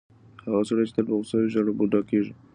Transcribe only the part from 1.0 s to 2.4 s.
په غوسه وي، ژر بوډا کیږي.